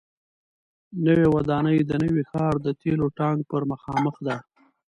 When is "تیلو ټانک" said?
2.81-3.39